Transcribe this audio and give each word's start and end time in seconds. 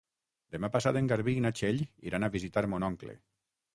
Demà 0.55 0.69
passat 0.75 0.97
en 1.01 1.11
Garbí 1.11 1.35
i 1.39 1.43
na 1.47 1.51
Txell 1.59 1.83
iran 2.13 2.27
a 2.29 2.33
visitar 2.37 2.65
mon 2.73 2.87
oncle. 2.93 3.19